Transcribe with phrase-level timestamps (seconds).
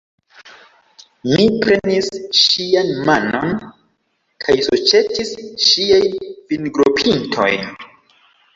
[1.31, 2.07] Mi prenis
[2.39, 3.53] ŝian manon
[4.47, 5.37] kaj suĉetis
[5.69, 7.73] ŝiajn fingropintojn.